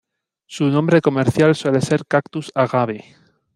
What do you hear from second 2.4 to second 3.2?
agave".